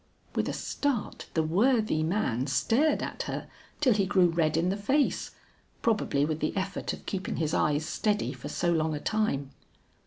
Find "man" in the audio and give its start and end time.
2.01-2.47